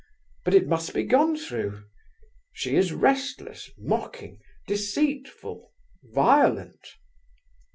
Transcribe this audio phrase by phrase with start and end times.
[0.43, 1.83] But it must be gone through.
[2.53, 5.73] She is restless, mocking, deceitful,
[6.05, 6.95] violent...."